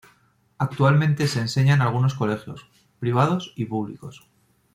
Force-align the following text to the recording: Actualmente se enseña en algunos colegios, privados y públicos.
Actualmente 0.57 1.27
se 1.27 1.41
enseña 1.41 1.75
en 1.75 1.83
algunos 1.83 2.15
colegios, 2.15 2.65
privados 2.99 3.53
y 3.55 3.65
públicos. 3.65 4.27